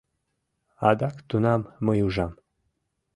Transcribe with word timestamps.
Адак 0.89 1.15
тунам 1.29 1.61
мый 1.85 1.99
ужам 2.07 2.31